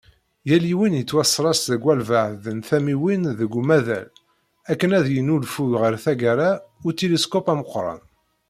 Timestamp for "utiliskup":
6.87-7.47